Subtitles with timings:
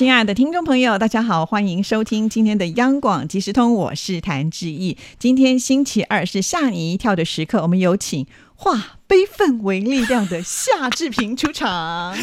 [0.00, 4.96] 亲爱的听众朋友，大家好，欢迎收听今天的央广即时通，我是谭志毅。
[5.18, 12.16] 今天星期二是吓你一跳的时刻，我们有请化悲愤为力量的夏志平出场。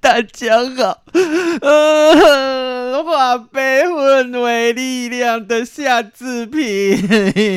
[0.00, 1.02] 大家好，
[1.62, 6.64] 呃，化悲愤为力量的夏志平，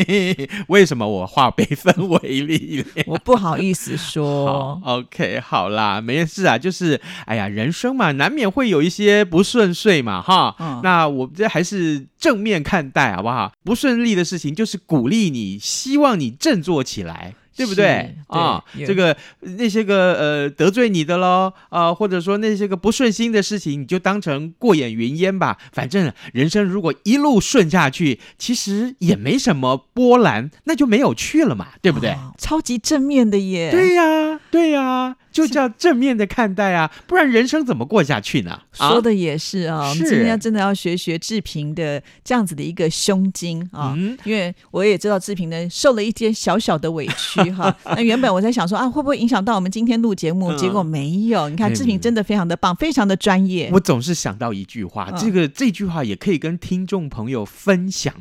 [0.70, 3.06] 为什么我化悲愤为力量？
[3.08, 4.80] 我不好意思说。
[4.86, 10.56] OK，好啦，没事啊，就是哎呀，人生嘛，难免会有一些不顺遂嘛，哈。
[10.60, 13.52] 嗯那我这还是正面看待，好不好？
[13.64, 17.34] 不顺利的事情就是鼓励你，希望你振作起来。
[17.56, 18.64] 对不对啊？
[18.76, 25.58] 有这个那些个呃得罪你的喽啊、或者说那些个不顺心的事情，你就当成过眼云烟吧。
[25.72, 32.12] 反正人生如果一路顺下去，其实也没什么波澜，那就没有趣了嘛，对不对？
[32.12, 33.72] 哦超级正面的耶。
[33.72, 38.52] 对呀、对呀、就叫正面的看待啊，不然人生怎么过下去呢？
[38.78, 47.76] 啊说的也是啊，我们是今天真的要学学志平的这样子的一个胸襟啊，嗯因为我也知道志平呢受了一些小小的委屈哈。
[47.86, 50.52] 那原本我在想说啊，会不会影响到我们今天录节目？
[50.52, 53.70] 嗯结果没有，你看嗯志平真的非常的棒，非常的专业。
[53.74, 58.14] 我总是想到一句话，嗯这个这句话也可以跟听众朋友分享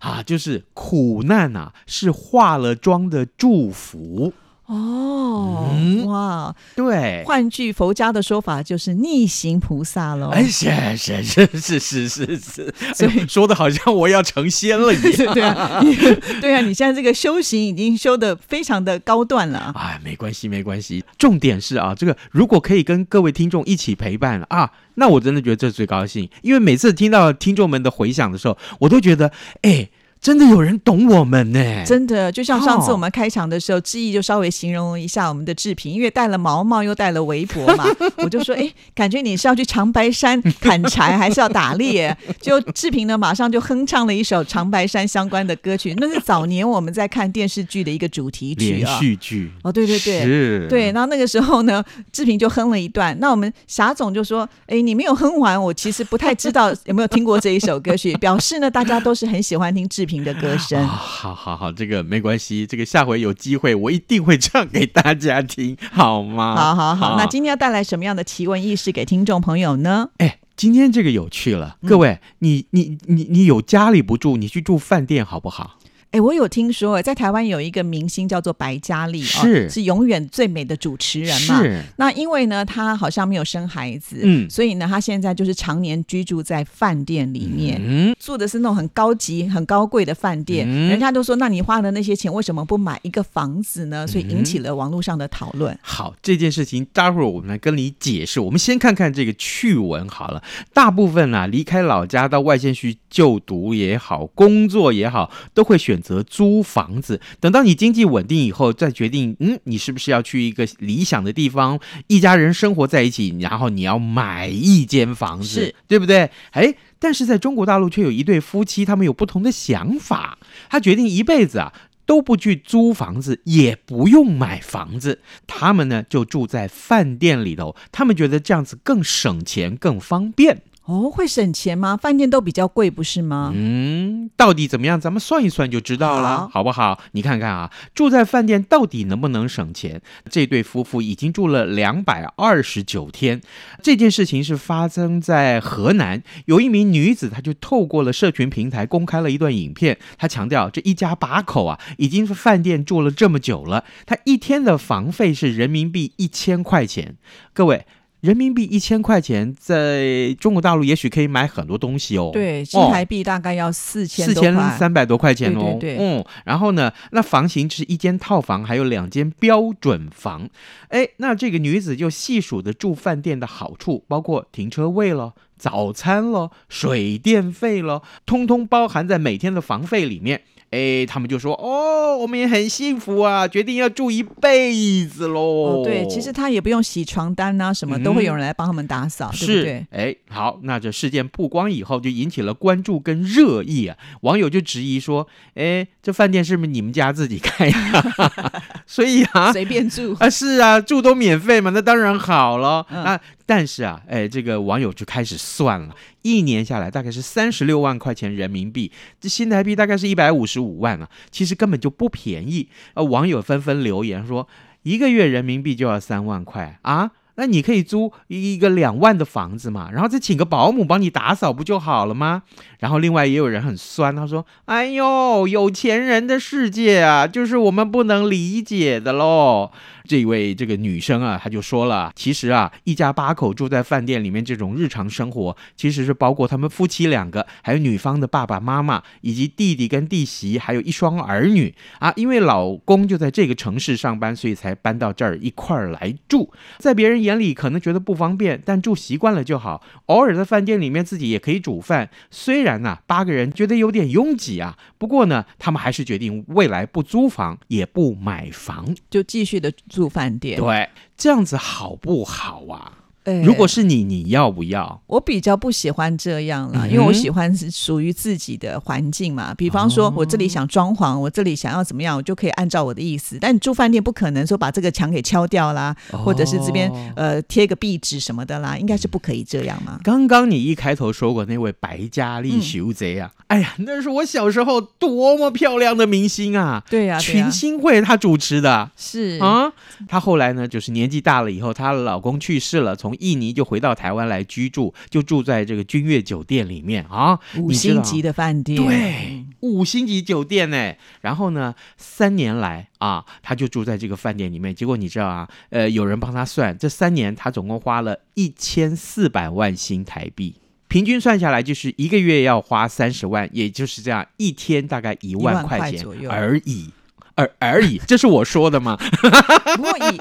[0.00, 4.32] 啊，就是苦难啊是化了妆的祝福。
[4.70, 10.28] 哦，嗯哇，对，换句佛家的说法就是逆行菩萨喽。
[10.28, 15.34] 哎，是是是是是是是，所以哎说的好像我要成仙了一样。
[15.34, 15.96] 对啊，你
[16.40, 19.72] 对啊，你现在这个修行已经修的非常的高段了。
[19.74, 21.04] 哎，没关系，没关系。
[21.18, 26.30] 重点是啊，这个如果可以跟各位听众一起陪伴啊，那我真的觉得这最高兴。
[26.42, 29.88] 因为每次听到听众们的回响的时候，我都觉得，哎，
[30.20, 31.84] 真的有人懂我们呢。
[31.86, 37.84] 真的，就像上次哦我们开场的时候，志毅就稍微形容了一下我们的志平，因为戴了毛毛又戴了围脖嘛，
[38.18, 42.14] 我就说，哎，感觉你是要去长白山 砍柴，还是要打猎？
[42.40, 48.98] 就志平呢，马上就哼唱了一首长白山相关的歌曲，那是早年我们在看电视剧的一个主题曲连啊。
[48.98, 50.20] 续剧哦，对对对。
[50.20, 51.82] 是，对，然后那个时候呢，
[52.12, 53.16] 志平就哼了一段。
[53.20, 60.82] 那我们霞总就说：“哎，你没有哼完，我其实不太知道有没有听过这一首歌曲。”表示呢，大家都是很喜欢听志平的歌声。
[60.82, 66.56] 啊，好好好，这个没关系，这个下回有机会我一定会唱给大家听， 好吗？
[66.56, 70.10] 好好好，啊那今天要带来什么样的奇闻异事给听众朋友呢？
[70.18, 75.78] 哎，今天这个有趣了，嗯各位，你你你你有家里不住，你去住饭店好不好？
[76.12, 81.62] 哎，我有听说，在台湾有一个明星叫做白嘉丽，是哦、是永远最美的主持人嘛。
[81.62, 87.80] 是，那因为呢，她好像没有生孩子，嗯所以呢，她现在就是常年居住在饭店里面。
[87.80, 94.04] 嗯，住的是那种很高级、很高贵的饭店，嗯人家都说，那你花的那些钱为什么不买一个房子呢？
[94.04, 95.78] 所以引起了网络上的讨论。
[95.80, 98.40] 好，这件事情待会儿我们来跟你解释。
[98.40, 100.42] 我们先看看这个趣闻好了。
[100.72, 107.20] 大部分啊，离开老家到外县去就读也好，工作也好，都会选择租房子。
[107.40, 116.30] 等到你经济稳定以后，再决定，嗯，你是不是要去一个理想的地方，一家人生活在一起，然后你要买一间房子是，对不对？
[116.52, 116.74] 哎。
[117.02, 120.38] 但是在中国大陆却有一对夫妻，他们有不同的想法。
[120.68, 121.72] 他决定一辈子啊
[122.04, 127.74] 都不去租房子，也不用买房子，他们呢就住在饭店里头。
[127.90, 130.60] 他们觉得这样子更省钱、更方便。
[130.86, 131.96] 哦，会省钱吗？
[131.96, 133.52] 饭店都比较贵，不是吗？
[133.54, 135.00] 嗯，到底怎么样？
[135.00, 136.98] 咱们算一算就知道了，好好不好？
[137.12, 140.02] 你看看啊，住在饭店到底能不能省钱？
[140.28, 143.40] 这对夫妇已经住了两百二十九天。
[143.80, 149.96] 这件事情是发生在河南，有一名女子，她就透过了社群平台公开了一段影片。
[150.18, 157.14] 她强调，这一家八口啊，已经是饭店住了这么久了，她一天的房费是人民币一千块钱。
[157.52, 157.86] 各位。
[158.20, 162.30] 人民币一千块钱，在中国大陆也许可以买很多东西哦。
[162.32, 164.54] 对，新哦台币大概要四千四千。
[164.78, 165.78] 三百多块钱哦。
[165.80, 170.48] 对对对嗯，然后呢，那房型是一间套房，还有两间标准房。
[170.88, 175.32] 哎，那这个女子就细数的住饭店的好处，包括停车位了。
[175.56, 180.42] 早餐了，水电费了，通通包含在每天的房费里面。
[180.70, 185.40] 哎，他们就说哦，我们也很幸福啊，决定要住一辈子喽。
[185.40, 193.96] 哦，对，其实他也不用洗床单啊，什么都会有人来帮他们打扫，对不是对？，哎，好，那这事件曝光以后，就引起了关注跟热议啊。
[194.20, 198.04] 网友就质疑说，哎，这饭店是不是你们家自己开呀？
[198.86, 200.14] 所以啊，随便住。
[200.20, 202.86] 啊，是啊，住都免费嘛，那当然好了。
[202.90, 203.20] 嗯啊，
[203.50, 212.68] 但是啊，哎，这个网友就开始算了，一年下来大概是三十六万块钱人民币，这新台币大概是一百五十五万啊，其实根本就不便宜。
[212.94, 214.46] 呃，网友纷纷留言说，
[214.84, 217.10] 一个月人民币就要三万块啊。
[217.36, 222.42] 那你可以租一个两万的房子嘛，然后再请个保姆帮你打扫不就好了吗？
[222.80, 229.70] 然后另外也有人很酸，他说：“哎呦，有钱人的世界啊，就是我们不能理解的喽。”
[230.10, 242.12] 这位这个女生啊，她就说了，其实啊，一家八口住在饭店里面这种日常生活，其实是包括他们夫妻两个，还有女方的爸爸妈妈，以及弟弟跟弟媳，还有一双儿女啊。
[242.16, 246.52] 因为老公就在这个城市上班，所以才搬到这儿一块儿来住。
[246.78, 249.80] 在别人眼里可能觉得不方便，但住习惯了就好。
[250.06, 252.10] 偶尔在饭店里面自己也可以煮饭。
[252.32, 258.92] 虽然呢、八个人觉得有点拥挤啊，不过呢，他们还是决定未来不租房，也不买房。
[259.08, 260.58] 就继续的住饭店。
[260.58, 260.88] 对，
[261.18, 262.99] 这样子好不好啊？
[263.24, 265.00] 哎如果是你，你要不要？
[265.06, 269.52] 我比较不喜欢这样啦，嗯因为我喜欢是属于自己的环境嘛。
[269.54, 273.36] 比方说，我这里想装潢，我这里想要怎么样，我就可以按照我的意思。
[273.40, 280.00] 但你住饭店不可能说把这个墙给敲掉啦，或者是这边哦呃贴个壁纸什么的啦，应该是不可以这样嘛。
[280.02, 286.82] 刚刚你一开头说过那位白嘉丽嗯修贼啊，哎呀，那是我小时候多么漂亮的明星啊！
[286.88, 289.70] 对呀、对群呀、星会她主持的是啊，
[290.08, 300.94] 她后来呢，就是年纪大了以后，她老公去世了，从印尼就回到台湾来居住，就住在这个君悦酒店里面啊，五星级的饭店，对，五星级酒店呢。
[301.20, 304.74] 然后呢，三年来啊，他就住在这个饭店里面。
[304.74, 310.56] 结果你知道啊，呃，有人帮他算，这三年他总共花了一千四百万新台币。
[310.88, 316.90] 平均算下来就是一个月要花三十万，也就是这样，一天大概一万万块块钱左右而已，
[317.36, 318.96] 而而已，这是我说的吗？
[319.76, 320.18] 不过以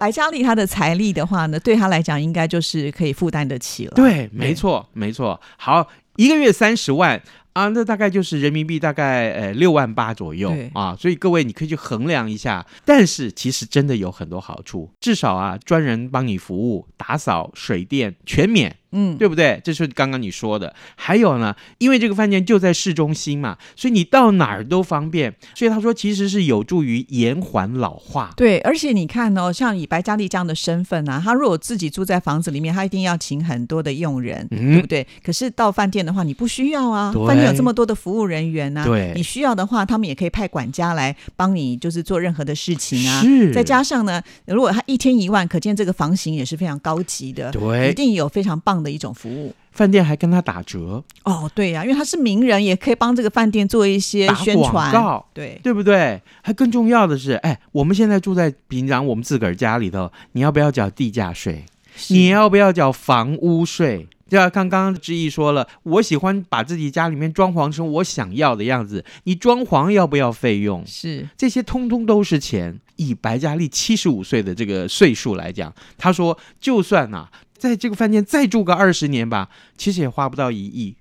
[0.00, 3.92] 白嘉丽她的财力的话呢，对她来讲应该就是可以负担得起了。
[3.94, 5.38] 对，没错，没错。
[5.58, 5.86] 好，
[6.16, 7.20] 一个月三十万
[7.52, 12.64] 啊，那大概就是人民币大概呃六万八左右对啊，所以各位你可以去衡量一下。
[12.84, 18.76] 但是其实真的有很多好处，至少啊，专人帮你服务，打扫、水电全免。
[18.92, 19.60] 嗯，对不对？
[19.62, 20.74] 这是刚刚你说的。
[20.96, 25.32] 还有呢，因为这个饭店就在市中心嘛，所以你到哪儿都方便。
[25.54, 28.34] 所以他说，其实是有助于延缓老化。
[28.36, 35.06] 对，而且你看哦，像以白嘉丽这样的身份啊，他如果自己住在房子里面，他一定要请很多的佣人，嗯对不对？
[35.22, 43.22] 可是到饭店的话，你不需要啊，对饭店有这么多的服务人员呢、对你需要的话，他们也可以派管家来帮你，就是做任何的事情啊。
[43.22, 49.54] 是再加上呢，如果他一天一万，可见这个房型也是非常高级的，对一定有非常棒的一种服务。
[49.72, 54.90] 饭店还跟他打折，哦，对呀、因为他是名人，也可以帮这个饭店做一些宣传。
[54.90, 55.26] 广告。
[55.32, 56.20] 对，对不对？
[56.42, 61.64] 还更重要的是，哎，我们现在住在平常我们自个儿家里头，你要不要缴地价税？
[62.08, 64.08] 你要不要缴房屋税？
[64.30, 70.82] 对啊，刚刚志毅说了，我喜欢把自己家里面装潢成我想要的样子，你装潢要不要费用？
[70.86, 72.80] 是这些通通都是钱。
[72.96, 79.48] 以白嘉丽七十五岁的这个岁数来讲，他说，就算啊、在这个饭店再住个二十年吧，
[79.78, 80.94] 其实也花不到一亿，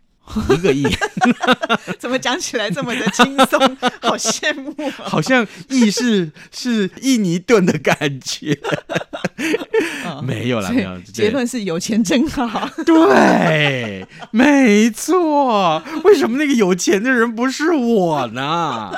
[0.50, 0.88] 一个亿。
[2.00, 3.60] 怎么讲起来这么的轻松？
[4.02, 4.94] 好羡慕、啊。
[5.00, 8.58] 好像意是是印尼盾的感觉，
[10.18, 11.00] 嗯没有啦，没有。
[11.02, 12.70] 结论是有钱真好。
[12.86, 15.82] 对，没错。
[16.04, 18.92] 为什么那个有钱的人不是我呢？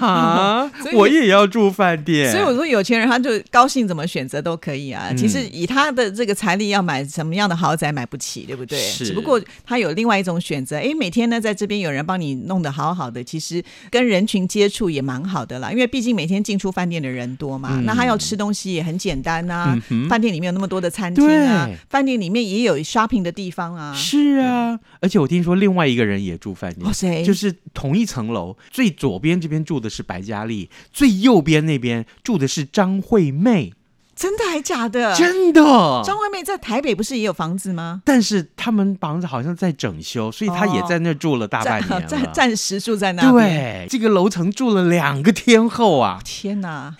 [0.00, 2.30] 啊，我也要住饭店。
[2.30, 5.08] 所以我说，有钱人他就高兴怎么选择都可以啊。
[5.10, 8.78] 嗯其实以他的这个财力，要买什么样的豪宅买不起，对不对？
[8.78, 10.76] 是只不过他有另外一种选择。
[10.76, 15.70] 哎，每天呢在这边有人帮你弄得好好的，其实跟人群接触也蛮好的啦。
[15.70, 23.94] 因为毕竟每天进出饭店的人多嘛，嗯那他要吃东西也很简单呐、嗯饭店里面有那么多的餐厅啊，饭店里面也有 shopping 的地方啊。
[23.94, 27.24] 是啊，而且我听说另外一个人也住饭店哦，，谁？
[27.24, 33.72] 就是同一层楼，最左边这边住的是白嘉丽，最右边那边住的是张惠妹，
[34.16, 35.14] 真的还假的？
[35.16, 35.62] 真的。
[36.04, 38.02] 张惠妹在台北不是也有房子吗？
[38.04, 42.02] 但是他们房子好像在整修，所以他也哦在那住了大半年了。
[42.06, 43.32] 暂暂时住在那边。
[43.32, 46.94] 对，这个楼层住了两个天后啊，天哪，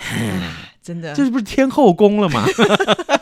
[0.83, 2.45] 真的这是不是天后宫了吗？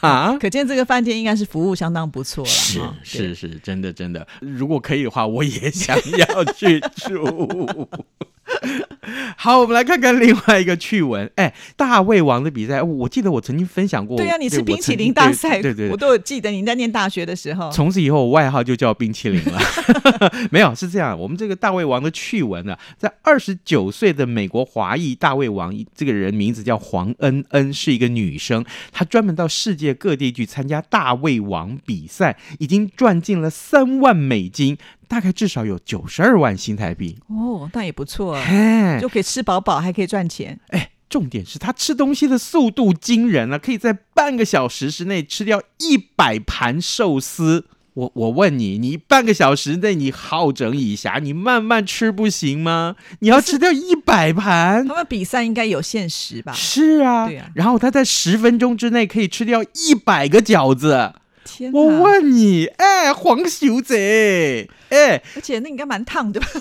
[0.08, 0.36] 啊。
[0.38, 2.50] 可见这个饭店应该是服务相当不错了。
[2.50, 7.88] 是是是，真的真的，如果可以的话，我也想要去住。
[9.36, 11.30] 好，我们来看看另外一个趣闻。
[11.36, 14.16] 哎，大胃王的比赛，我记得我曾经分享过。
[14.16, 15.90] 对呀、你吃冰淇淋大赛，对对对。
[15.90, 17.70] 我都有记得你在念大学的时候。
[17.70, 19.60] 从此以后，我外号就叫冰淇淋了。
[20.50, 21.18] 没有，是这样。
[21.18, 28.64] 我们这个大胃王的趣闻呢、在二十九岁的美国华裔大胃王，这个人名字叫黄恩恩，是一个女生。
[28.92, 34.76] 她专门到世界各地去参加大胃王比赛，已经赚进了三万美金，
[35.08, 37.18] 大概至少有九十二万新台币。
[37.28, 40.60] 哦，那也不错，哎就可以吃饱饱，还可以赚钱。
[40.68, 47.64] 哎，重点是他吃东西的速度惊人啊，可以在半个小时之内吃掉一百盘寿司。
[47.94, 52.94] 我我问你，你半个小时内你好整以暇，你慢慢吃不行吗？
[53.18, 54.94] 你要吃掉一百盘他？
[54.94, 56.52] 们比赛应该有限时吧？
[56.52, 61.12] 是啊，对啊然后他在十分钟之内可以吃掉一百个饺子。
[61.48, 61.72] 天！
[61.72, 66.46] 我问你，哎，黄小姐，哎，而且那应该蛮烫的吧？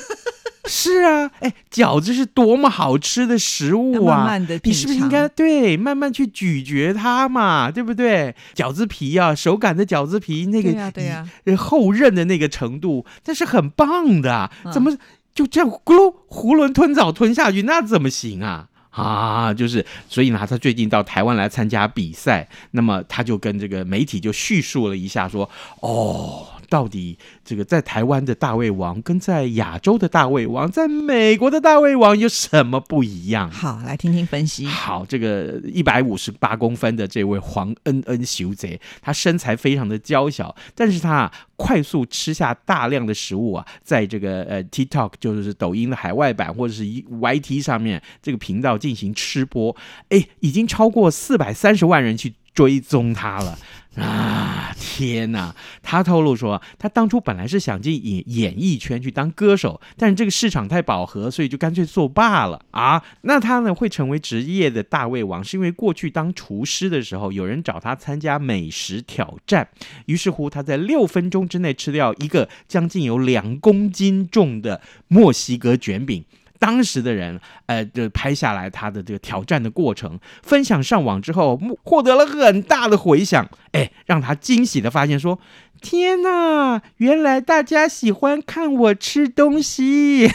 [0.69, 4.37] 是啊，哎，饺子是多么好吃的食物啊！
[4.63, 7.71] 你是不是应该对慢慢去咀嚼它嘛？
[7.71, 8.35] 对不对？
[8.53, 14.97] 饺子皮啊，手擀的饺子皮那个对呀对呀呃厚韧的那个程度，那是很棒的怎么
[15.33, 17.61] 就这样咕噜囫囵吞枣吞下去？
[17.61, 18.67] 那怎么行啊？
[19.03, 25.47] 啊，就是，所以呢，他最近到台湾来参加比赛，那么他就跟这个媒体就叙述了一下，说，
[25.81, 33.49] 哦，到底这个在台湾的大胃王跟在亚洲的大胃王，在美国的大胃王有什么不一样？
[33.49, 34.65] 好，来听听分析。
[34.65, 49.75] 好，这个一百五十八公分的这位黄恩恩修贼，他身材非常的娇小，但是他啊快速吃下大量的食物啊，在这个呃 TikTok 就是抖音的海外版或者是 YT 上面这个频道进行吃播，
[50.09, 53.57] 哎，已经超过四百三十万人去追踪他了。
[53.97, 54.73] 啊！
[54.79, 55.53] 天哪！
[55.81, 63.03] 他透露说，他当初本来是想进演演艺圈去当歌手，但是这个市场太饱和，所以就干脆作罢了啊。
[63.21, 69.67] 那他呢会成为职业的大胃王，是因为过去当厨师的时候，有人找他参加美食挑战，
[70.05, 76.23] 于是乎他在六分钟之内吃掉一个将近有两公斤重的墨西哥卷饼。
[76.59, 85.39] 当时的人，呃，就拍下来他的这个挑战的过程，分享上网之后，获得了很大的回响，哎，让他惊喜的发现说
[85.81, 90.29] ：“天哪，原来大家喜欢看我吃东西。”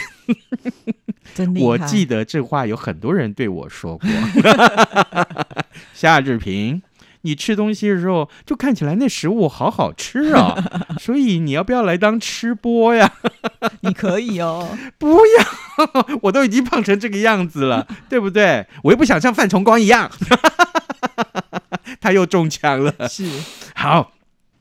[1.35, 1.67] 真厉害！
[1.67, 4.09] 我记得这话有很多人对我说过。
[5.95, 6.83] 夏志平，
[7.23, 10.57] 你吃东西的时候就看起来那食物好好吃啊，
[11.01, 13.13] 所以你要不要来当吃播呀？
[13.81, 14.77] 你可以哦。
[14.99, 18.67] 不要， 我都已经胖成这个样子了，对不对？
[18.85, 20.11] 我又不想像范崇光一样。
[22.01, 23.09] 他又中枪了。
[23.09, 23.29] 是，
[23.75, 24.13] 好。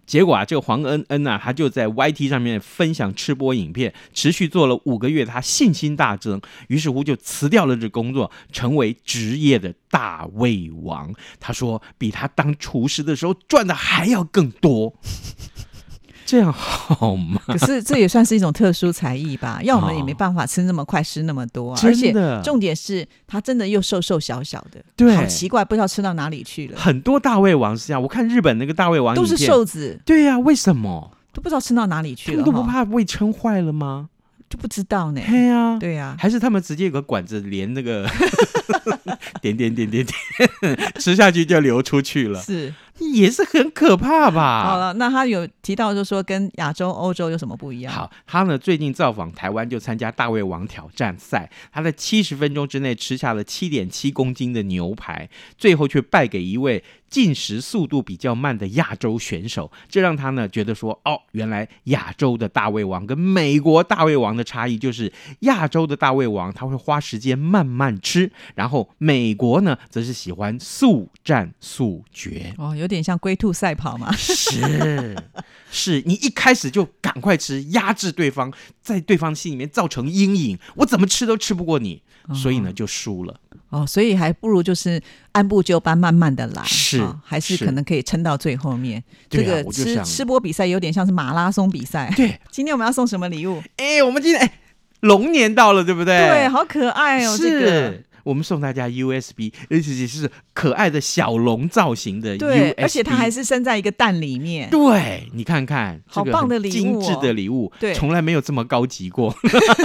[0.08, 11.14] 结果啊，这个黄恩恩呐、他就在 YT 上面分享吃播影片，持续做了五个月，他信心大增，于是乎就辞掉了这工作，成为职业的大胃王。
[11.40, 14.94] 他说，比他当厨师的时候赚的还要更多。
[16.32, 17.42] 这样好吗？
[17.46, 19.60] 可是这也算是一种特殊才艺吧？
[19.64, 21.78] 要我们也哦没办法吃那么快，吃那么多、啊。
[21.78, 31.12] 真而且的重点是他真的又瘦瘦小小的，对好奇怪，不知道吃到哪里去了，很多大胃王是这样，我看日本那个大胃王都是瘦子，对呀、为什么？
[31.34, 34.08] 都不知道吃到哪里去了，都不怕胃撑坏了吗？
[34.50, 35.22] 就不知道呢。
[35.28, 38.10] 对呀、对呀、还是他们直接有个管子连那个
[39.42, 42.74] 点点点点点，吃下去就流出去了，是
[43.14, 44.66] 也是很可怕吧？
[44.66, 47.94] 好了，那他有提到，就说跟亚洲、欧洲有什么不一样？
[47.94, 51.50] 好，他呢最近造访台湾，就参加大胃王挑战赛。
[51.72, 59.72] 他在七十分钟之内吃下了七点七公斤的牛排，最后却败给一位进食速度比较慢的亚洲选手。
[59.90, 72.54] 这让他呢觉得说，哦，原来亚洲的大胃王跟美国大胃王的差异就是，亚洲的大胃王他会花时间慢慢吃，然后美国呢则是喜欢速战速决。
[72.58, 74.12] 哦，有点像龟兔赛跑嘛。
[74.14, 75.16] 是，
[75.72, 82.02] 是你一开始就赶快吃，压制对方，在对方心里面造成阴影，我怎么吃都吃不过你，
[82.34, 83.40] 所以呢就输了。
[83.70, 89.02] 哦，所以还不如就是按部就班，慢慢的来，是哦还是是可能可以撑到最后面。
[89.30, 92.14] 这个吃吃播比赛有点像是马拉松比赛。
[92.18, 93.64] 对，今天我们要送什么礼物？
[93.78, 94.60] 哎，我们今天哎，
[95.00, 96.18] 龙年到了，对不对？
[96.18, 98.04] 对，好可爱哦，这个。
[98.24, 98.32] 是。
[98.32, 104.70] 我们送大家 USB，而且是可爱的小龙造型的 USB，对，而且它还是生在一个蛋里面。
[104.70, 109.36] 对，你看看，好棒的礼物精致哦的礼物，对从来没有这么高级过。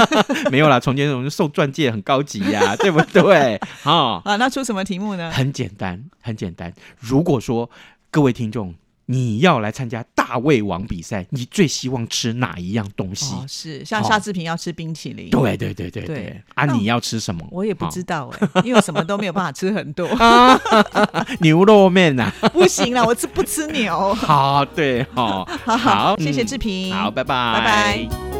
[0.51, 3.57] 没有啦，从前我们送钻戒很高级呀、 对不对？
[3.83, 5.31] 啊、啊，那出什么题目呢？
[5.31, 6.73] 很简单，很简单。
[6.99, 7.71] 如果说
[8.11, 8.75] 各位听众，
[9.07, 13.35] 你要来参加大胃王比赛，你最希望吃哪一样东西？
[13.35, 16.17] 哦，是像夏志平要吃冰淇淋，对对对对对。
[16.17, 17.47] 对，啊，你要吃什么？
[17.53, 20.09] 我也不知道哎、因为我什么都没有办法吃很多，
[21.41, 24.13] 牛肉面呐、 不行了，我吃不吃牛。
[24.15, 28.36] 好，对， 好，好好，谢谢嗯志平，好，拜拜，拜拜。